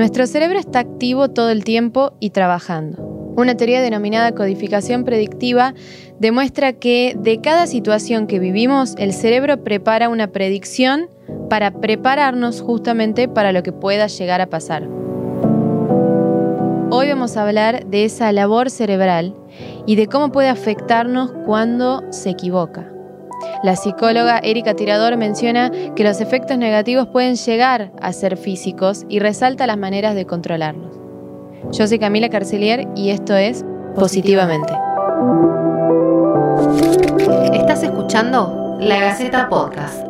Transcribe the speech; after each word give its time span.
Nuestro 0.00 0.26
cerebro 0.26 0.58
está 0.58 0.78
activo 0.78 1.28
todo 1.28 1.50
el 1.50 1.62
tiempo 1.62 2.14
y 2.20 2.30
trabajando. 2.30 3.02
Una 3.36 3.54
teoría 3.58 3.82
denominada 3.82 4.32
codificación 4.32 5.04
predictiva 5.04 5.74
demuestra 6.18 6.72
que 6.72 7.14
de 7.18 7.42
cada 7.42 7.66
situación 7.66 8.26
que 8.26 8.38
vivimos, 8.38 8.94
el 8.96 9.12
cerebro 9.12 9.62
prepara 9.62 10.08
una 10.08 10.28
predicción 10.28 11.10
para 11.50 11.82
prepararnos 11.82 12.62
justamente 12.62 13.28
para 13.28 13.52
lo 13.52 13.62
que 13.62 13.72
pueda 13.72 14.06
llegar 14.06 14.40
a 14.40 14.46
pasar. 14.46 14.88
Hoy 16.90 17.08
vamos 17.10 17.36
a 17.36 17.42
hablar 17.46 17.84
de 17.84 18.06
esa 18.06 18.32
labor 18.32 18.70
cerebral 18.70 19.34
y 19.84 19.96
de 19.96 20.06
cómo 20.06 20.32
puede 20.32 20.48
afectarnos 20.48 21.30
cuando 21.44 22.10
se 22.10 22.30
equivoca. 22.30 22.90
La 23.62 23.76
psicóloga 23.76 24.38
Erika 24.38 24.74
Tirador 24.74 25.18
menciona 25.18 25.70
que 25.94 26.02
los 26.02 26.22
efectos 26.22 26.56
negativos 26.56 27.08
pueden 27.08 27.34
llegar 27.34 27.92
a 28.00 28.14
ser 28.14 28.38
físicos 28.38 29.04
y 29.10 29.18
resalta 29.18 29.66
las 29.66 29.76
maneras 29.76 30.14
de 30.14 30.24
controlarlos. 30.24 30.98
Yo 31.70 31.86
soy 31.86 31.98
Camila 31.98 32.30
Carcelier 32.30 32.88
y 32.96 33.10
esto 33.10 33.36
es 33.36 33.64
Positivamente. 33.94 34.72
Estás 37.52 37.82
escuchando 37.82 38.78
La 38.80 38.98
Gaceta 38.98 39.48
Podcast. 39.50 40.06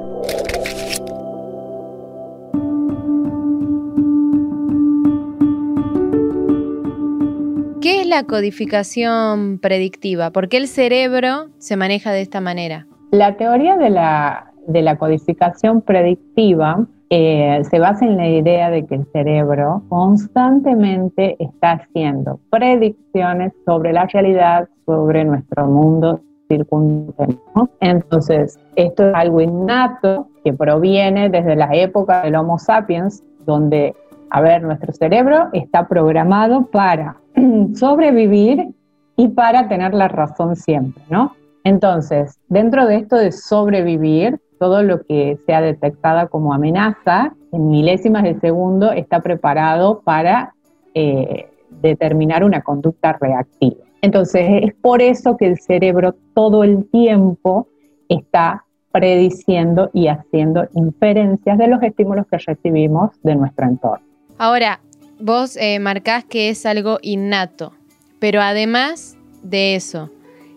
¿Qué 7.80 8.02
es 8.02 8.06
la 8.06 8.22
codificación 8.24 9.58
predictiva? 9.58 10.30
¿Por 10.30 10.48
qué 10.48 10.58
el 10.58 10.68
cerebro 10.68 11.48
se 11.58 11.76
maneja 11.76 12.12
de 12.12 12.20
esta 12.20 12.40
manera? 12.40 12.86
La 13.10 13.36
teoría 13.36 13.76
de 13.76 13.90
la, 13.90 14.52
de 14.68 14.82
la 14.82 14.96
codificación 14.96 15.82
predictiva 15.82 16.86
eh, 17.12 17.60
se 17.68 17.80
basa 17.80 18.04
en 18.04 18.16
la 18.16 18.28
idea 18.28 18.70
de 18.70 18.86
que 18.86 18.94
el 18.94 19.06
cerebro 19.12 19.82
constantemente 19.88 21.34
está 21.40 21.72
haciendo 21.72 22.38
predicciones 22.50 23.52
sobre 23.66 23.92
la 23.92 24.06
realidad, 24.06 24.68
sobre 24.86 25.24
nuestro 25.24 25.66
mundo 25.66 26.20
circundante. 26.48 27.36
Entonces, 27.80 28.60
esto 28.76 29.08
es 29.08 29.14
algo 29.14 29.40
innato 29.40 30.28
que 30.44 30.52
proviene 30.52 31.28
desde 31.30 31.56
la 31.56 31.70
época 31.74 32.22
del 32.22 32.36
Homo 32.36 32.60
sapiens, 32.60 33.24
donde, 33.44 33.96
a 34.30 34.40
ver, 34.40 34.62
nuestro 34.62 34.92
cerebro 34.92 35.48
está 35.52 35.88
programado 35.88 36.66
para 36.66 37.16
sobrevivir 37.74 38.68
y 39.16 39.28
para 39.28 39.68
tener 39.68 39.94
la 39.94 40.06
razón 40.06 40.54
siempre, 40.54 41.02
¿no? 41.10 41.32
Entonces, 41.64 42.38
dentro 42.48 42.86
de 42.86 42.96
esto 42.96 43.16
de 43.16 43.32
sobrevivir, 43.32 44.40
todo 44.58 44.82
lo 44.82 45.02
que 45.02 45.38
sea 45.46 45.60
detectada 45.60 46.28
como 46.28 46.52
amenaza, 46.52 47.34
en 47.52 47.68
milésimas 47.68 48.22
de 48.22 48.38
segundo, 48.40 48.92
está 48.92 49.20
preparado 49.20 50.00
para 50.00 50.54
eh, 50.94 51.48
determinar 51.70 52.44
una 52.44 52.62
conducta 52.62 53.16
reactiva. 53.20 53.84
Entonces, 54.02 54.62
es 54.62 54.74
por 54.74 55.02
eso 55.02 55.36
que 55.36 55.46
el 55.46 55.58
cerebro 55.58 56.14
todo 56.34 56.64
el 56.64 56.88
tiempo 56.90 57.68
está 58.08 58.64
prediciendo 58.92 59.90
y 59.92 60.08
haciendo 60.08 60.66
inferencias 60.74 61.58
de 61.58 61.68
los 61.68 61.82
estímulos 61.82 62.26
que 62.26 62.38
recibimos 62.38 63.10
de 63.22 63.36
nuestro 63.36 63.66
entorno. 63.66 64.04
Ahora, 64.38 64.80
vos 65.20 65.56
eh, 65.56 65.78
marcás 65.78 66.24
que 66.24 66.48
es 66.48 66.66
algo 66.66 66.98
innato, 67.02 67.72
pero 68.18 68.40
además 68.40 69.16
de 69.42 69.74
eso, 69.74 70.10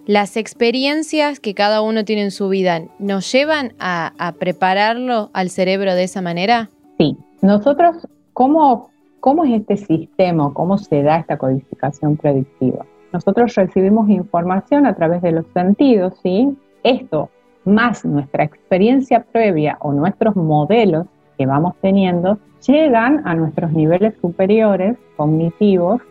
las 0.05 0.35
experiencias 0.35 1.39
que 1.39 1.53
cada 1.53 1.81
uno 1.81 2.03
tiene 2.03 2.23
en 2.23 2.31
su 2.31 2.49
vida, 2.49 2.81
¿nos 2.99 3.31
llevan 3.31 3.73
a, 3.79 4.33
prepararlo 4.39 5.29
al 5.33 5.49
cerebro 5.49 5.95
de 5.95 6.03
esa 6.03 6.21
manera? 6.21 6.69
Sí, 6.97 7.17
nosotros, 7.41 8.07
¿cómo, 8.33 8.89
¿cómo 9.21 9.45
es 9.45 9.61
este 9.61 9.77
sistema? 9.77 10.51
¿Cómo 10.53 10.77
se 10.77 11.03
da 11.03 11.17
esta 11.17 11.37
codificación 11.37 12.17
predictiva? 12.17 12.86
Nosotros 13.13 13.55
recibimos 13.55 14.09
información 14.09 14.86
a 14.86 14.95
través 14.95 15.21
de 15.21 15.31
los 15.31 15.45
sentidos, 15.53 16.15
¿sí? 16.21 16.49
Esto, 16.83 17.30
más 17.63 18.03
nuestra 18.03 18.43
experiencia 18.43 19.23
previa 19.31 19.77
o 19.80 19.93
nuestros 19.93 20.36
modelos 20.36 21.08
que 21.37 21.45
vamos 21.45 21.75
teniendo, 21.81 22.39
llegan 22.67 23.21
a 23.25 23.36
nuestros 23.36 23.71
niveles 23.71 24.13
superiores 24.21 24.97
cognitivos 25.15 26.02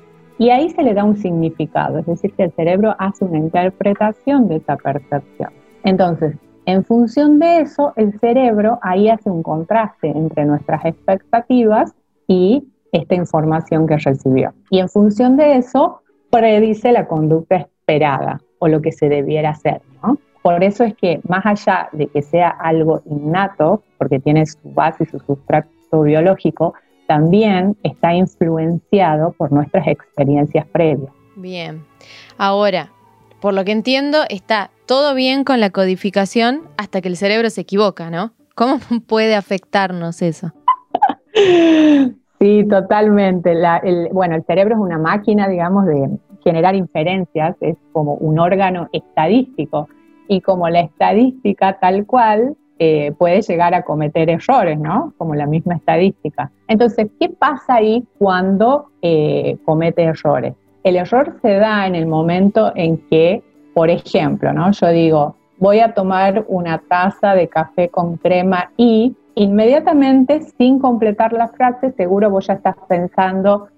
y 0.42 0.50
ahí 0.50 0.70
se 0.70 0.82
le 0.82 0.92
da 0.92 1.04
un 1.04 1.16
significado, 1.16 2.00
es 2.00 2.06
decir, 2.06 2.32
que 2.34 2.42
el 2.42 2.52
cerebro 2.54 2.96
hace 2.98 3.24
una 3.24 3.38
interpretación 3.38 4.48
de 4.48 4.56
esa 4.56 4.76
percepción. 4.76 5.50
Entonces, 5.84 6.34
en 6.66 6.84
función 6.84 7.38
de 7.38 7.60
eso, 7.60 7.92
el 7.94 8.18
cerebro 8.18 8.80
ahí 8.82 9.08
hace 9.08 9.30
un 9.30 9.44
contraste 9.44 10.08
entre 10.08 10.44
nuestras 10.44 10.84
expectativas 10.84 11.94
y 12.26 12.64
esta 12.90 13.14
información 13.14 13.86
que 13.86 13.96
recibió. 13.98 14.52
Y 14.68 14.80
en 14.80 14.88
función 14.88 15.36
de 15.36 15.58
eso, 15.58 16.00
predice 16.32 16.90
la 16.90 17.06
conducta 17.06 17.54
esperada 17.58 18.40
o 18.58 18.66
lo 18.66 18.82
que 18.82 18.90
se 18.90 19.08
debiera 19.08 19.50
hacer. 19.50 19.80
Por 20.42 20.64
eso 20.64 20.82
es 20.82 20.96
que 20.96 21.20
más 21.28 21.46
allá 21.46 21.88
de 21.92 22.08
que 22.08 22.20
sea 22.20 22.48
algo 22.48 23.00
innato, 23.04 23.84
porque 23.96 24.18
tiene 24.18 24.44
su 24.46 24.58
base 24.64 25.04
y 25.04 25.06
su 25.06 25.20
sustrato 25.20 26.02
biológico, 26.02 26.74
también 27.06 27.76
está 27.82 28.14
influenciado 28.14 29.32
por 29.32 29.52
nuestras 29.52 29.86
experiencias 29.86 30.66
previas. 30.68 31.12
Bien. 31.36 31.84
Ahora, 32.38 32.90
por 33.40 33.54
lo 33.54 33.64
que 33.64 33.72
entiendo, 33.72 34.18
está 34.28 34.70
todo 34.86 35.14
bien 35.14 35.44
con 35.44 35.60
la 35.60 35.70
codificación 35.70 36.62
hasta 36.76 37.00
que 37.00 37.08
el 37.08 37.16
cerebro 37.16 37.50
se 37.50 37.62
equivoca, 37.62 38.10
¿no? 38.10 38.32
¿Cómo 38.54 38.78
puede 39.06 39.34
afectarnos 39.34 40.22
eso? 40.22 40.52
Sí, 42.42 42.66
totalmente. 42.68 43.54
bueno, 44.10 44.34
el 44.34 44.44
cerebro 44.46 44.74
es 44.74 44.80
una 44.80 44.98
máquina, 44.98 45.46
digamos, 45.46 45.86
de 45.86 46.10
generar 46.42 46.74
inferencias, 46.74 47.54
es 47.60 47.76
como 47.92 48.14
un 48.14 48.40
órgano 48.40 48.88
estadístico. 48.92 49.88
Y 50.26 50.40
como 50.40 50.68
la 50.68 50.80
estadística 50.80 51.78
tal 51.78 52.04
cual 52.04 52.56
eh, 52.84 53.12
puede 53.16 53.42
llegar 53.42 53.74
a 53.74 53.82
cometer 53.82 54.28
errores, 54.28 54.76
¿no? 54.76 55.12
Como 55.16 55.36
la 55.36 55.46
misma 55.46 55.76
estadística. 55.76 56.50
Entonces, 56.66 57.06
¿qué 57.20 57.28
pasa 57.28 57.76
ahí 57.76 58.04
cuando 58.18 58.86
eh, 59.02 59.56
comete 59.64 60.02
errores? 60.02 60.54
El 60.82 60.96
error 60.96 61.36
se 61.42 61.58
da 61.58 61.86
en 61.86 61.94
el 61.94 62.06
momento 62.06 62.72
en 62.74 62.98
que, 63.08 63.40
por 63.72 63.88
ejemplo, 63.88 64.52
¿no? 64.52 64.72
Yo 64.72 64.88
digo, 64.88 65.36
voy 65.58 65.78
a 65.78 65.94
tomar 65.94 66.44
una 66.48 66.78
taza 66.78 67.36
de 67.36 67.46
café 67.46 67.88
con 67.88 68.16
crema 68.16 68.72
y 68.76 69.14
inmediatamente, 69.36 70.40
sin 70.58 70.80
completar 70.80 71.32
la 71.32 71.46
frase, 71.46 71.92
seguro 71.92 72.30
vos 72.30 72.48
ya 72.48 72.54
estás 72.54 72.74
pensando 72.88 73.68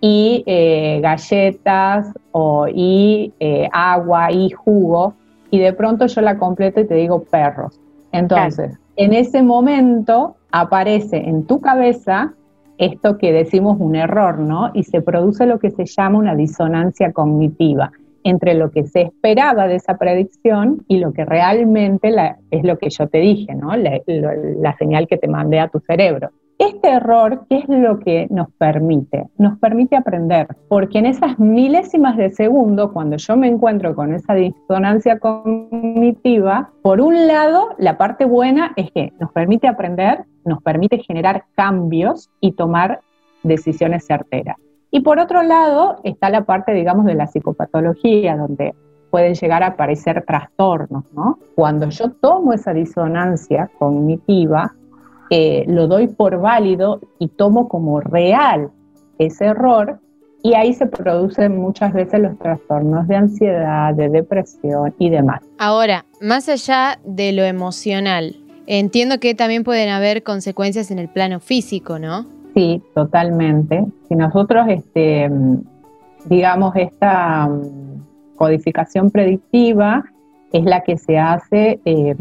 y 0.00 0.42
eh, 0.46 0.98
galletas 1.00 2.12
o 2.32 2.66
y 2.66 3.32
agua 3.70 4.32
y 4.32 4.50
jugo 4.50 5.14
y 5.52 5.60
de 5.60 5.72
pronto 5.72 6.06
yo 6.06 6.20
la 6.22 6.38
completo 6.38 6.80
y 6.80 6.88
te 6.88 6.94
digo 6.94 7.22
perros. 7.22 7.78
Entonces, 8.12 8.78
en 8.96 9.12
ese 9.12 9.42
momento 9.42 10.36
aparece 10.50 11.16
en 11.18 11.46
tu 11.46 11.60
cabeza 11.60 12.34
esto 12.78 13.18
que 13.18 13.32
decimos 13.32 13.76
un 13.80 13.96
error, 13.96 14.38
¿no? 14.38 14.70
Y 14.72 14.84
se 14.84 15.02
produce 15.02 15.46
lo 15.46 15.58
que 15.58 15.70
se 15.70 15.84
llama 15.84 16.18
una 16.18 16.34
disonancia 16.34 17.12
cognitiva 17.12 17.92
entre 18.24 18.54
lo 18.54 18.70
que 18.70 18.84
se 18.84 19.02
esperaba 19.02 19.66
de 19.66 19.76
esa 19.76 19.96
predicción 19.96 20.84
y 20.88 20.98
lo 20.98 21.12
que 21.12 21.24
realmente 21.24 22.12
es 22.50 22.64
lo 22.64 22.78
que 22.78 22.90
yo 22.90 23.08
te 23.08 23.18
dije, 23.18 23.54
¿no? 23.54 23.74
la 23.76 24.76
señal 24.76 25.06
que 25.06 25.16
te 25.16 25.28
mandé 25.28 25.60
a 25.60 25.68
tu 25.68 25.80
cerebro. 25.80 26.30
Este 26.58 26.90
error, 26.90 27.46
¿qué 27.48 27.58
es 27.58 27.68
lo 27.68 28.00
que 28.00 28.26
nos 28.30 28.50
permite? 28.58 29.28
Nos 29.38 29.56
permite 29.60 29.94
aprender, 29.94 30.48
porque 30.68 30.98
en 30.98 31.06
esas 31.06 31.38
milésimas 31.38 32.16
de 32.16 32.30
segundo, 32.30 32.92
cuando 32.92 33.16
yo 33.16 33.36
me 33.36 33.46
encuentro 33.46 33.94
con 33.94 34.12
esa 34.12 34.34
disonancia 34.34 35.20
cognitiva, 35.20 36.70
por 36.82 37.00
un 37.00 37.28
lado, 37.28 37.76
la 37.78 37.96
parte 37.96 38.24
buena 38.24 38.72
es 38.74 38.90
que 38.90 39.12
nos 39.20 39.30
permite 39.30 39.68
aprender, 39.68 40.24
nos 40.44 40.60
permite 40.60 40.98
generar 40.98 41.44
cambios 41.54 42.28
y 42.40 42.50
tomar 42.50 43.02
decisiones 43.44 44.04
certeras. 44.04 44.56
Y 44.90 45.02
por 45.02 45.20
otro 45.20 45.44
lado, 45.44 46.00
está 46.02 46.28
la 46.28 46.44
parte, 46.44 46.72
digamos, 46.72 47.04
de 47.06 47.14
la 47.14 47.28
psicopatología, 47.28 48.36
donde 48.36 48.74
pueden 49.10 49.34
llegar 49.34 49.62
a 49.62 49.68
aparecer 49.68 50.24
trastornos, 50.26 51.04
¿no? 51.12 51.38
Cuando 51.54 51.88
yo 51.90 52.10
tomo 52.10 52.52
esa 52.52 52.74
disonancia 52.74 53.70
cognitiva, 53.78 54.74
lo 55.30 55.86
doy 55.86 56.08
por 56.08 56.40
válido 56.40 57.00
y 57.18 57.28
tomo 57.28 57.68
como 57.68 58.00
real 58.00 58.70
ese 59.18 59.46
error 59.46 60.00
y 60.42 60.54
ahí 60.54 60.72
se 60.72 60.86
producen 60.86 61.56
muchas 61.56 61.92
veces 61.92 62.20
los 62.20 62.38
trastornos 62.38 63.08
de 63.08 63.16
ansiedad, 63.16 63.92
de 63.94 64.08
depresión 64.08 64.94
y 64.98 65.10
demás. 65.10 65.42
Ahora, 65.58 66.04
más 66.20 66.48
allá 66.48 67.00
de 67.04 67.32
lo 67.32 67.42
emocional, 67.44 68.36
entiendo 68.66 69.18
que 69.18 69.34
también 69.34 69.64
pueden 69.64 69.88
haber 69.88 70.22
consecuencias 70.22 70.90
en 70.90 70.98
el 70.98 71.08
plano 71.08 71.40
físico, 71.40 71.98
¿no? 71.98 72.26
Sí, 72.54 72.82
totalmente. 72.94 73.84
Si 74.08 74.14
nosotros, 74.14 74.66
este, 74.68 75.30
digamos, 76.26 76.74
esta 76.76 77.48
mm, 77.48 78.36
codificación 78.36 79.10
predictiva 79.10 80.04
es 80.52 80.64
la 80.64 80.82
que 80.82 80.96
se 80.96 81.18
hace 81.18 81.80
eh, 81.84 82.14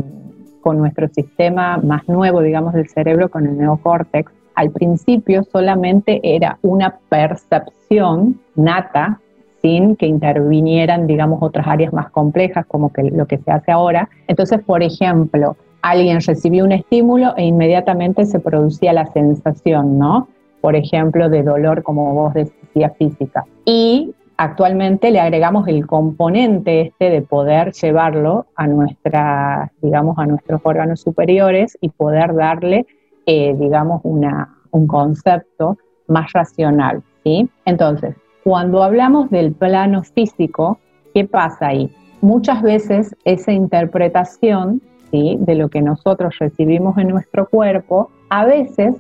con 0.68 0.80
nuestro 0.80 1.08
sistema 1.08 1.78
más 1.78 2.06
nuevo, 2.10 2.42
digamos, 2.42 2.74
del 2.74 2.90
cerebro, 2.90 3.30
con 3.30 3.48
el 3.48 3.58
neocórtex, 3.58 4.30
al 4.54 4.69
principio 4.72 5.46
solamente 5.46 6.19
era 6.22 6.60
una 6.62 6.98
percepción 7.08 8.38
nata, 8.54 9.22
sin 9.62 9.96
que 9.96 10.08
intervinieran, 10.08 11.08
digamos, 11.08 11.42
otras 11.42 11.66
áreas 11.68 11.94
más 11.94 12.10
complejas 12.10 12.66
como 12.66 12.92
que 12.92 13.04
lo 13.04 13.25
que 13.28 13.38
se 13.38 13.50
hace 13.50 13.72
ahora. 13.72 14.10
Entonces, 14.28 14.60
por 14.62 14.84
ejemplo, 14.84 15.56
alguien 15.81 16.19
recibió 16.19 16.66
un 16.66 16.74
estímulo 16.74 17.34
e 17.38 17.46
inmediatamente 17.46 18.25
se 18.25 18.42
producía 18.42 18.92
la 18.92 19.06
sensación, 19.06 19.98
¿no? 19.98 20.28
Por 20.60 20.75
ejemplo, 20.75 21.30
de 21.30 21.44
dolor, 21.44 21.81
como 21.81 22.13
vos 22.13 22.34
decías, 22.34 22.92
física. 22.98 23.46
Y 23.63 24.13
actualmente 24.38 25.12
le 25.12 25.19
agregamos 25.19 25.68
el 25.68 25.86
componente 25.86 26.81
este 26.81 27.10
de 27.10 27.22
poder 27.22 27.74
llevarlo 27.74 28.45
a 28.56 28.68
nuestra, 28.68 29.72
digamos, 29.81 30.18
a 30.19 30.25
nuestros 30.25 30.62
órganos 30.63 31.01
superiores 31.01 31.78
y 31.81 31.89
poder 31.89 32.36
darle, 32.36 32.86
eh, 33.25 33.56
digamos, 33.60 34.01
una, 34.04 34.56
un 34.72 34.88
concepto 34.88 35.78
más 36.07 36.31
racional, 36.34 37.04
¿sí? 37.24 37.50
Entonces, 37.66 38.16
cuando 38.44 38.84
hablamos 38.84 39.30
del 39.30 39.51
plano 39.51 40.04
físico, 40.04 40.80
¿qué 41.13 41.25
pasa 41.25 41.68
ahí? 41.68 41.92
Muchas 42.22 42.62
veces 42.62 43.16
esa 43.25 43.51
interpretación 43.51 44.81
¿sí? 45.12 45.38
de 45.39 45.56
lo 45.56 45.69
que 45.69 45.81
nosotros 45.81 46.36
recibimos 46.39 46.98
en 46.98 47.10
nuestro 47.10 47.48
cuerpo, 47.50 48.10
a 48.30 48.45
veces 48.45 48.95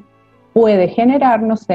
puede 0.53 0.89
generarnos 0.89 1.65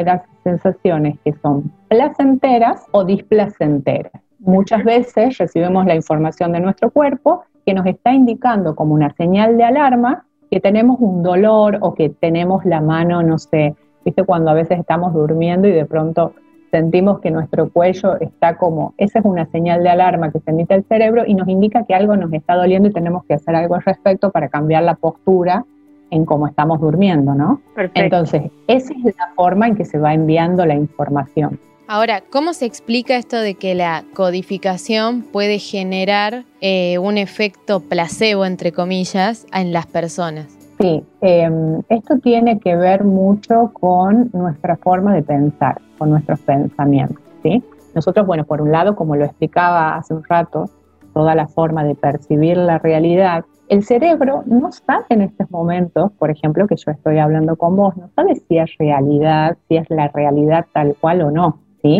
sensaciones 0.42 1.18
que 1.24 1.32
son 1.42 1.72
placenteras 1.88 2.86
o 2.92 3.04
displacenteras. 3.04 4.12
Muchas 4.38 4.84
veces 4.84 5.38
recibimos 5.38 5.86
la 5.86 5.94
información 5.94 6.52
de 6.52 6.60
nuestro 6.60 6.90
cuerpo 6.90 7.44
que 7.64 7.74
nos 7.74 7.86
está 7.86 8.12
indicando 8.12 8.74
como 8.74 8.94
una 8.94 9.14
señal 9.14 9.56
de 9.56 9.64
alarma 9.64 10.26
que 10.50 10.60
tenemos 10.60 10.98
un 11.00 11.22
dolor 11.22 11.78
o 11.80 11.94
que 11.94 12.10
tenemos 12.10 12.64
la 12.64 12.80
mano, 12.80 13.22
no 13.22 13.38
sé, 13.38 13.74
viste 14.04 14.24
cuando 14.24 14.50
a 14.50 14.54
veces 14.54 14.80
estamos 14.80 15.14
durmiendo 15.14 15.68
y 15.68 15.72
de 15.72 15.86
pronto 15.86 16.34
sentimos 16.70 17.20
que 17.20 17.30
nuestro 17.30 17.70
cuello 17.70 18.18
está 18.20 18.56
como, 18.56 18.94
esa 18.96 19.20
es 19.20 19.24
una 19.24 19.46
señal 19.46 19.82
de 19.82 19.90
alarma 19.90 20.32
que 20.32 20.40
se 20.40 20.50
emite 20.50 20.74
el 20.74 20.84
cerebro 20.84 21.24
y 21.26 21.34
nos 21.34 21.46
indica 21.48 21.84
que 21.84 21.94
algo 21.94 22.16
nos 22.16 22.32
está 22.32 22.56
doliendo 22.56 22.88
y 22.88 22.92
tenemos 22.92 23.24
que 23.24 23.34
hacer 23.34 23.54
algo 23.54 23.76
al 23.76 23.82
respecto 23.82 24.30
para 24.30 24.48
cambiar 24.48 24.82
la 24.82 24.94
postura 24.94 25.64
en 26.12 26.26
cómo 26.26 26.46
estamos 26.46 26.80
durmiendo, 26.80 27.34
¿no? 27.34 27.60
Perfecto. 27.74 28.00
Entonces, 28.00 28.42
esa 28.68 28.92
es 28.92 29.16
la 29.16 29.32
forma 29.34 29.66
en 29.66 29.74
que 29.74 29.84
se 29.84 29.98
va 29.98 30.12
enviando 30.12 30.64
la 30.66 30.74
información. 30.74 31.58
Ahora, 31.88 32.22
¿cómo 32.30 32.52
se 32.52 32.66
explica 32.66 33.16
esto 33.16 33.38
de 33.38 33.54
que 33.54 33.74
la 33.74 34.04
codificación 34.14 35.22
puede 35.22 35.58
generar 35.58 36.44
eh, 36.60 36.98
un 36.98 37.18
efecto 37.18 37.80
placebo, 37.80 38.44
entre 38.44 38.72
comillas, 38.72 39.46
en 39.52 39.72
las 39.72 39.86
personas? 39.86 40.46
Sí, 40.78 41.02
em, 41.22 41.80
esto 41.88 42.18
tiene 42.18 42.58
que 42.60 42.76
ver 42.76 43.04
mucho 43.04 43.70
con 43.72 44.30
nuestra 44.32 44.76
forma 44.76 45.14
de 45.14 45.22
pensar, 45.22 45.80
con 45.98 46.10
nuestros 46.10 46.40
pensamientos, 46.40 47.22
¿sí? 47.42 47.62
Nosotros, 47.94 48.26
bueno, 48.26 48.44
por 48.44 48.60
un 48.60 48.70
lado, 48.70 48.96
como 48.96 49.16
lo 49.16 49.24
explicaba 49.24 49.96
hace 49.96 50.14
un 50.14 50.24
rato, 50.24 50.68
toda 51.14 51.34
la 51.34 51.46
forma 51.46 51.84
de 51.84 51.94
percibir 51.94 52.56
la 52.56 52.78
realidad, 52.78 53.44
el 53.72 53.82
cerebro 53.84 54.42
no 54.44 54.70
sabe 54.70 55.06
en 55.08 55.22
estos 55.22 55.50
momentos, 55.50 56.12
por 56.18 56.30
ejemplo, 56.30 56.66
que 56.66 56.76
yo 56.76 56.90
estoy 56.90 57.16
hablando 57.16 57.56
con 57.56 57.74
vos, 57.74 57.96
no 57.96 58.10
sabe 58.14 58.34
si 58.36 58.58
es 58.58 58.70
realidad, 58.78 59.56
si 59.66 59.78
es 59.78 59.88
la 59.88 60.08
realidad 60.08 60.66
tal 60.74 60.94
cual 61.00 61.22
o 61.22 61.30
no, 61.30 61.58
¿sí? 61.80 61.96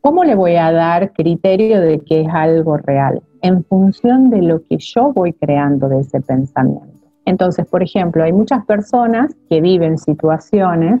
¿Cómo 0.00 0.24
le 0.24 0.34
voy 0.34 0.56
a 0.56 0.72
dar 0.72 1.12
criterio 1.12 1.80
de 1.80 2.00
que 2.00 2.22
es 2.22 2.28
algo 2.32 2.78
real? 2.78 3.22
En 3.42 3.62
función 3.62 4.28
de 4.28 4.42
lo 4.42 4.60
que 4.64 4.78
yo 4.78 5.12
voy 5.12 5.34
creando 5.34 5.88
de 5.88 6.00
ese 6.00 6.20
pensamiento. 6.20 7.06
Entonces, 7.26 7.64
por 7.66 7.84
ejemplo, 7.84 8.24
hay 8.24 8.32
muchas 8.32 8.66
personas 8.66 9.36
que 9.48 9.60
viven 9.60 9.98
situaciones 9.98 11.00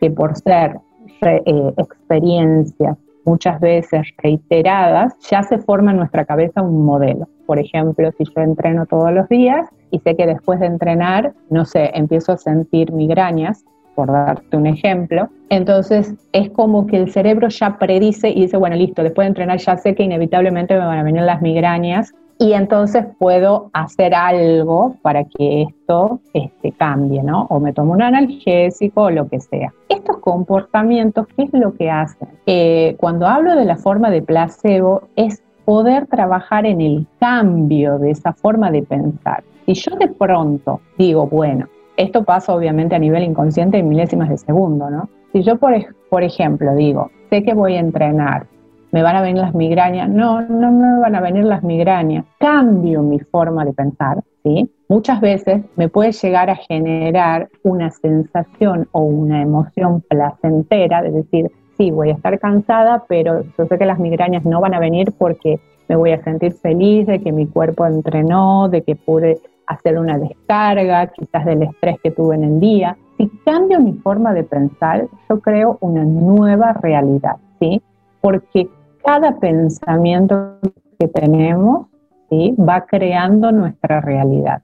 que 0.00 0.10
por 0.10 0.36
ser 0.36 0.80
eh, 1.20 1.74
experiencias 1.76 2.96
muchas 3.28 3.60
veces 3.60 4.06
reiteradas, 4.22 5.14
ya 5.30 5.42
se 5.42 5.58
forma 5.58 5.90
en 5.90 5.98
nuestra 5.98 6.24
cabeza 6.24 6.62
un 6.62 6.84
modelo. 6.84 7.28
Por 7.46 7.58
ejemplo, 7.58 8.10
si 8.16 8.24
yo 8.24 8.40
entreno 8.40 8.86
todos 8.86 9.12
los 9.12 9.28
días 9.28 9.68
y 9.90 9.98
sé 9.98 10.16
que 10.16 10.26
después 10.26 10.60
de 10.60 10.66
entrenar, 10.66 11.34
no 11.50 11.64
sé, 11.64 11.90
empiezo 11.94 12.32
a 12.32 12.38
sentir 12.38 12.90
migrañas, 12.92 13.64
por 13.94 14.12
darte 14.12 14.56
un 14.56 14.66
ejemplo, 14.66 15.28
entonces 15.48 16.14
es 16.32 16.50
como 16.50 16.86
que 16.86 16.96
el 16.96 17.10
cerebro 17.10 17.48
ya 17.48 17.78
predice 17.78 18.30
y 18.30 18.42
dice, 18.42 18.56
bueno, 18.56 18.76
listo, 18.76 19.02
después 19.02 19.24
de 19.24 19.30
entrenar 19.30 19.58
ya 19.58 19.76
sé 19.76 19.96
que 19.96 20.04
inevitablemente 20.04 20.74
me 20.74 20.86
van 20.86 20.98
a 20.98 21.02
venir 21.02 21.22
las 21.22 21.42
migrañas 21.42 22.14
y 22.38 22.52
entonces 22.52 23.04
puedo 23.18 23.70
hacer 23.72 24.14
algo 24.14 24.96
para 25.02 25.24
que 25.24 25.62
esto 25.62 26.20
este, 26.32 26.72
cambie, 26.72 27.22
¿no? 27.22 27.46
O 27.50 27.58
me 27.58 27.72
tomo 27.72 27.92
un 27.92 28.02
analgésico 28.02 29.02
o 29.02 29.10
lo 29.10 29.28
que 29.28 29.40
sea. 29.40 29.72
Estos 29.88 30.18
comportamientos, 30.18 31.26
¿qué 31.36 31.44
es 31.44 31.52
lo 31.52 31.74
que 31.74 31.90
hacen? 31.90 32.28
Eh, 32.46 32.96
cuando 32.98 33.26
hablo 33.26 33.56
de 33.56 33.64
la 33.64 33.76
forma 33.76 34.10
de 34.10 34.22
placebo, 34.22 35.08
es 35.16 35.42
poder 35.64 36.06
trabajar 36.06 36.64
en 36.64 36.80
el 36.80 37.06
cambio 37.18 37.98
de 37.98 38.12
esa 38.12 38.32
forma 38.32 38.70
de 38.70 38.82
pensar. 38.82 39.42
Si 39.66 39.74
yo 39.74 39.96
de 39.96 40.08
pronto 40.08 40.80
digo, 40.96 41.26
bueno, 41.26 41.66
esto 41.96 42.24
pasa 42.24 42.54
obviamente 42.54 42.94
a 42.94 43.00
nivel 43.00 43.24
inconsciente 43.24 43.78
en 43.78 43.88
milésimas 43.88 44.28
de 44.28 44.38
segundo, 44.38 44.88
¿no? 44.88 45.08
Si 45.32 45.42
yo, 45.42 45.56
por, 45.56 45.74
por 46.08 46.22
ejemplo, 46.22 46.74
digo, 46.74 47.10
sé 47.28 47.42
que 47.42 47.52
voy 47.52 47.74
a 47.74 47.80
entrenar, 47.80 48.46
me 48.90 49.02
van 49.02 49.16
a 49.16 49.22
venir 49.22 49.42
las 49.42 49.54
migrañas. 49.54 50.08
No, 50.08 50.40
no 50.42 50.72
me 50.72 51.00
van 51.00 51.14
a 51.14 51.20
venir 51.20 51.44
las 51.44 51.62
migrañas. 51.62 52.24
Cambio 52.38 53.02
mi 53.02 53.18
forma 53.18 53.64
de 53.64 53.72
pensar, 53.72 54.22
¿sí? 54.42 54.70
Muchas 54.88 55.20
veces 55.20 55.62
me 55.76 55.88
puede 55.88 56.12
llegar 56.12 56.50
a 56.50 56.56
generar 56.56 57.48
una 57.62 57.90
sensación 57.90 58.88
o 58.92 59.02
una 59.02 59.42
emoción 59.42 60.02
placentera 60.08 61.02
de 61.02 61.10
decir, 61.10 61.50
sí, 61.76 61.90
voy 61.90 62.10
a 62.10 62.14
estar 62.14 62.38
cansada, 62.38 63.04
pero 63.08 63.42
yo 63.56 63.66
sé 63.66 63.78
que 63.78 63.84
las 63.84 63.98
migrañas 63.98 64.44
no 64.44 64.60
van 64.60 64.74
a 64.74 64.80
venir 64.80 65.12
porque 65.18 65.60
me 65.88 65.96
voy 65.96 66.12
a 66.12 66.22
sentir 66.22 66.52
feliz 66.52 67.06
de 67.06 67.20
que 67.20 67.32
mi 67.32 67.46
cuerpo 67.46 67.86
entrenó, 67.86 68.68
de 68.68 68.82
que 68.82 68.96
pude 68.96 69.38
hacer 69.66 69.98
una 69.98 70.18
descarga, 70.18 71.06
quizás 71.08 71.44
del 71.44 71.62
estrés 71.62 71.96
que 72.02 72.10
tuve 72.10 72.36
en 72.36 72.44
el 72.44 72.60
día. 72.60 72.96
Si 73.16 73.28
cambio 73.44 73.80
mi 73.80 73.92
forma 73.94 74.32
de 74.32 74.44
pensar, 74.44 75.06
yo 75.28 75.40
creo 75.40 75.78
una 75.80 76.04
nueva 76.04 76.72
realidad, 76.74 77.36
¿sí? 77.60 77.82
Porque 78.20 78.68
cada 79.04 79.38
pensamiento 79.38 80.58
que 80.98 81.08
tenemos 81.08 81.86
¿sí? 82.30 82.54
va 82.58 82.86
creando 82.86 83.52
nuestra 83.52 84.00
realidad. 84.00 84.62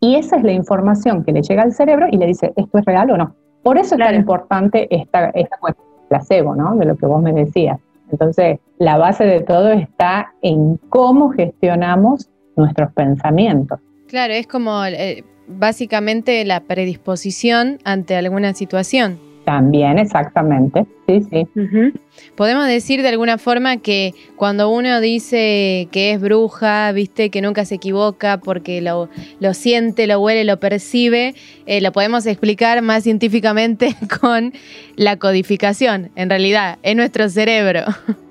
Y 0.00 0.16
esa 0.16 0.36
es 0.36 0.42
la 0.42 0.52
información 0.52 1.24
que 1.24 1.32
le 1.32 1.42
llega 1.42 1.62
al 1.62 1.72
cerebro 1.72 2.06
y 2.10 2.16
le 2.16 2.26
dice, 2.26 2.52
¿esto 2.56 2.78
es 2.78 2.84
real 2.84 3.10
o 3.10 3.16
no? 3.16 3.34
Por 3.62 3.78
eso 3.78 3.94
es 3.94 4.00
tan 4.00 4.14
importante 4.14 4.86
esta, 4.94 5.30
esta 5.30 5.56
cuestión 5.58 5.86
del 5.96 6.08
placebo, 6.08 6.54
¿no? 6.54 6.76
De 6.76 6.84
lo 6.84 6.96
que 6.96 7.06
vos 7.06 7.20
me 7.22 7.32
decías. 7.32 7.80
Entonces, 8.12 8.60
la 8.78 8.98
base 8.98 9.24
de 9.24 9.40
todo 9.40 9.70
está 9.70 10.32
en 10.42 10.76
cómo 10.88 11.30
gestionamos 11.30 12.28
nuestros 12.56 12.92
pensamientos. 12.92 13.80
Claro, 14.06 14.34
es 14.34 14.46
como 14.46 14.84
eh, 14.84 15.24
básicamente 15.48 16.44
la 16.44 16.60
predisposición 16.60 17.78
ante 17.84 18.14
alguna 18.14 18.54
situación. 18.54 19.18
También, 19.44 19.98
exactamente. 19.98 20.86
Sí, 21.06 21.22
sí. 21.30 21.46
Podemos 22.34 22.66
decir 22.66 23.02
de 23.02 23.08
alguna 23.08 23.38
forma 23.38 23.76
que 23.76 24.12
cuando 24.36 24.70
uno 24.70 25.00
dice 25.00 25.88
que 25.92 26.12
es 26.12 26.20
bruja, 26.20 26.90
viste, 26.92 27.30
que 27.30 27.40
nunca 27.40 27.64
se 27.64 27.76
equivoca 27.76 28.38
porque 28.38 28.80
lo, 28.80 29.08
lo 29.38 29.54
siente, 29.54 30.06
lo 30.06 30.20
huele, 30.20 30.44
lo 30.44 30.58
percibe, 30.58 31.34
eh, 31.66 31.80
lo 31.80 31.92
podemos 31.92 32.26
explicar 32.26 32.82
más 32.82 33.04
científicamente 33.04 33.94
con 34.20 34.52
la 34.96 35.18
codificación, 35.18 36.10
en 36.16 36.30
realidad, 36.30 36.78
en 36.82 36.96
nuestro 36.96 37.28
cerebro. 37.28 37.82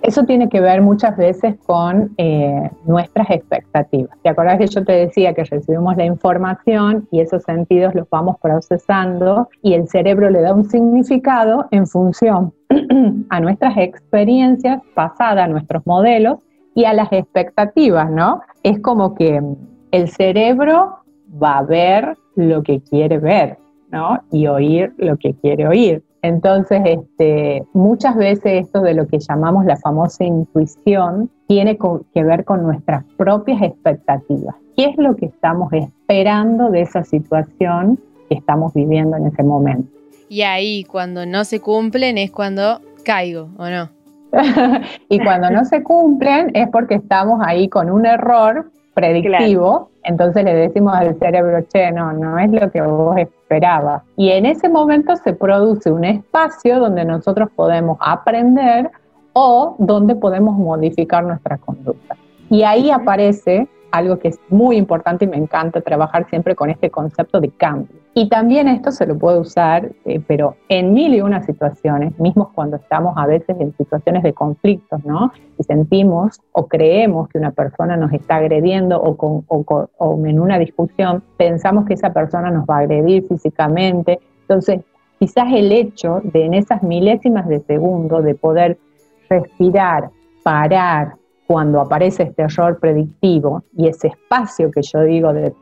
Eso 0.01 0.23
tiene 0.23 0.49
que 0.49 0.59
ver 0.61 0.81
muchas 0.81 1.17
veces 1.17 1.55
con 1.65 2.13
eh, 2.17 2.69
nuestras 2.85 3.29
expectativas. 3.31 4.15
¿Te 4.21 4.29
acordás 4.29 4.59
que 4.59 4.67
yo 4.67 4.83
te 4.83 4.93
decía 4.93 5.33
que 5.33 5.43
recibimos 5.45 5.97
la 5.97 6.05
información 6.05 7.07
y 7.11 7.21
esos 7.21 7.43
sentidos 7.43 7.95
los 7.95 8.07
vamos 8.09 8.35
procesando 8.41 9.49
y 9.63 9.73
el 9.73 9.87
cerebro 9.87 10.29
le 10.29 10.41
da 10.41 10.53
un 10.53 10.69
significado 10.69 11.67
en 11.71 11.87
función 11.87 12.53
a 13.29 13.39
nuestras 13.39 13.77
experiencias 13.77 14.81
pasadas, 14.93 15.45
a 15.45 15.47
nuestros 15.47 15.85
modelos 15.85 16.39
y 16.73 16.85
a 16.85 16.93
las 16.93 17.11
expectativas, 17.11 18.09
¿no? 18.11 18.41
Es 18.63 18.79
como 18.79 19.15
que 19.15 19.41
el 19.91 20.07
cerebro 20.09 20.97
va 21.41 21.59
a 21.59 21.63
ver 21.63 22.17
lo 22.35 22.63
que 22.63 22.81
quiere 22.81 23.17
ver, 23.17 23.57
¿no? 23.91 24.19
Y 24.31 24.47
oír 24.47 24.93
lo 24.97 25.17
que 25.17 25.33
quiere 25.35 25.67
oír. 25.67 26.03
Entonces, 26.21 26.81
este, 26.85 27.63
muchas 27.73 28.15
veces 28.15 28.65
esto 28.65 28.81
de 28.81 28.95
lo 28.95 29.05
que 29.07 29.19
llamamos 29.19 29.63
la 29.65 29.77
famosa 29.77 30.23
intuición 30.23 31.29
tiene 31.47 31.77
que 32.13 32.23
ver 32.23 32.43
con 32.45 32.63
nuestras 32.63 33.03
propias 33.15 33.61
expectativas. 33.61 34.55
¿Qué 34.75 34.85
es 34.85 34.97
lo 34.97 35.15
que 35.15 35.27
estamos 35.27 35.71
esperando 35.71 36.71
de 36.71 36.81
esa 36.81 37.03
situación 37.03 37.99
que 38.27 38.35
estamos 38.35 38.73
viviendo 38.73 39.15
en 39.17 39.27
ese 39.27 39.43
momento? 39.43 39.94
Y 40.29 40.41
ahí 40.41 40.83
cuando 40.83 41.25
no 41.25 41.43
se 41.45 41.59
cumplen 41.59 42.17
es 42.17 42.31
cuando 42.31 42.81
caigo, 43.03 43.49
¿o 43.57 43.69
no? 43.69 43.89
y 45.09 45.19
cuando 45.19 45.49
no 45.49 45.65
se 45.65 45.83
cumplen 45.83 46.51
es 46.53 46.67
porque 46.69 46.95
estamos 46.95 47.41
ahí 47.45 47.69
con 47.69 47.89
un 47.89 48.05
error 48.05 48.71
predictivo, 48.93 49.91
entonces 50.03 50.43
le 50.43 50.53
decimos 50.53 50.95
al 50.95 51.17
cerebro, 51.19 51.63
che, 51.71 51.91
no, 51.91 52.13
no 52.13 52.39
es 52.39 52.49
lo 52.49 52.71
que 52.71 52.81
vos 52.81 53.17
esperabas. 53.17 54.03
Y 54.15 54.31
en 54.31 54.45
ese 54.45 54.69
momento 54.69 55.15
se 55.17 55.33
produce 55.33 55.91
un 55.91 56.05
espacio 56.05 56.79
donde 56.79 57.05
nosotros 57.05 57.49
podemos 57.55 57.97
aprender 58.01 58.89
o 59.33 59.75
donde 59.79 60.15
podemos 60.15 60.57
modificar 60.57 61.23
nuestra 61.23 61.57
conducta. 61.57 62.15
Y 62.49 62.63
ahí 62.63 62.89
aparece 62.89 63.67
algo 63.91 64.17
que 64.17 64.29
es 64.29 64.39
muy 64.49 64.77
importante 64.77 65.25
y 65.25 65.27
me 65.27 65.37
encanta 65.37 65.81
trabajar 65.81 66.27
siempre 66.29 66.55
con 66.55 66.69
este 66.69 66.89
concepto 66.89 67.39
de 67.39 67.49
cambio. 67.49 68.04
Y 68.17 68.29
también 68.29 68.69
esto 68.69 68.91
se 68.91 69.05
lo 69.05 69.17
puede 69.19 69.39
usar, 69.39 69.91
eh, 70.05 70.21
pero 70.25 70.55
en 70.69 70.93
mil 70.93 71.13
y 71.13 71.19
una 71.19 71.43
situaciones, 71.43 72.17
mismos 72.17 72.47
cuando 72.55 72.77
estamos 72.77 73.13
a 73.17 73.27
veces 73.27 73.57
en 73.59 73.75
situaciones 73.75 74.23
de 74.23 74.31
conflictos, 74.31 75.03
¿no? 75.03 75.33
Y 75.59 75.63
sentimos 75.63 76.39
o 76.53 76.65
creemos 76.65 77.27
que 77.27 77.39
una 77.39 77.51
persona 77.51 77.97
nos 77.97 78.13
está 78.13 78.37
agrediendo 78.37 79.01
o, 79.01 79.17
con, 79.17 79.43
o, 79.49 79.87
o 79.97 80.25
en 80.25 80.39
una 80.39 80.57
discusión 80.57 81.23
pensamos 81.35 81.85
que 81.85 81.95
esa 81.95 82.13
persona 82.13 82.49
nos 82.51 82.63
va 82.65 82.77
a 82.77 82.79
agredir 82.79 83.27
físicamente. 83.27 84.21
Entonces, 84.43 84.79
quizás 85.19 85.51
el 85.51 85.73
hecho 85.73 86.21
de 86.23 86.45
en 86.45 86.53
esas 86.53 86.83
milésimas 86.83 87.49
de 87.49 87.59
segundo 87.59 88.21
de 88.21 88.33
poder 88.33 88.77
respirar, 89.29 90.09
parar, 90.41 91.15
cuando 91.47 91.79
aparece 91.79 92.23
este 92.23 92.43
error 92.43 92.79
predictivo 92.79 93.63
y 93.77 93.87
ese 93.87 94.07
espacio 94.07 94.71
que 94.71 94.81
yo 94.81 95.01
digo 95.01 95.33
de 95.33 95.53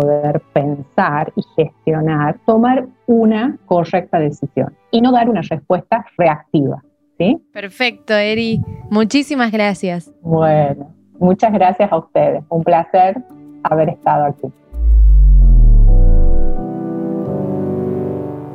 poder 0.00 0.40
pensar 0.52 1.32
y 1.36 1.42
gestionar, 1.56 2.38
tomar 2.46 2.86
una 3.06 3.56
correcta 3.66 4.18
decisión 4.18 4.74
y 4.90 5.00
no 5.00 5.12
dar 5.12 5.28
una 5.28 5.42
respuesta 5.42 6.04
reactiva. 6.16 6.82
¿sí? 7.18 7.38
Perfecto, 7.52 8.14
Eri. 8.14 8.60
Muchísimas 8.90 9.52
gracias. 9.52 10.10
Bueno, 10.22 10.92
muchas 11.18 11.52
gracias 11.52 11.92
a 11.92 11.98
ustedes. 11.98 12.42
Un 12.48 12.64
placer 12.64 13.22
haber 13.62 13.90
estado 13.90 14.26
aquí. 14.26 14.48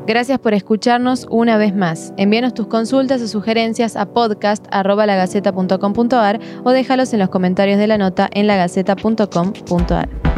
Gracias 0.07 0.37
por 0.37 0.53
escucharnos 0.53 1.25
una 1.31 1.57
vez 1.57 1.75
más. 1.75 2.13
Envíanos 2.17 2.53
tus 2.53 2.67
consultas 2.67 3.23
o 3.23 3.27
sugerencias 3.27 3.95
a 3.95 4.05
podcast.lagaceta.com.ar 4.05 6.39
o 6.63 6.71
déjalos 6.71 7.11
en 7.13 7.19
los 7.19 7.29
comentarios 7.29 7.79
de 7.79 7.87
la 7.87 7.97
nota 7.97 8.29
en 8.31 8.45
lagaceta.com.ar. 8.45 10.34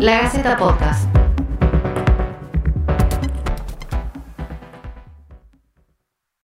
La 0.00 0.20
Gaceta 0.20 0.56
Podcast. 0.56 1.17